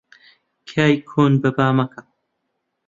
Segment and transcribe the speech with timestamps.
[0.69, 2.01] کای کۆن بەبا مەکە